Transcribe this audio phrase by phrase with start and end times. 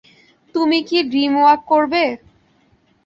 [0.55, 2.03] তুমি কি ড্রিমওয়াক করবে?